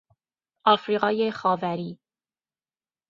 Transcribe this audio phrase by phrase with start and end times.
[0.65, 1.99] افریقای خاوری